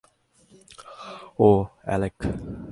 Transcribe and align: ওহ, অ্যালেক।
ওহ, 1.39 1.61
অ্যালেক। 1.83 2.15